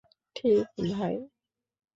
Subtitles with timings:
[0.35, 1.15] ঠিক, ভাই?